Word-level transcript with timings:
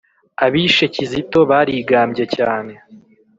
Abishe 0.45 0.85
kizito 0.93 1.39
barigambye 1.49 2.23
cyane 2.35 2.73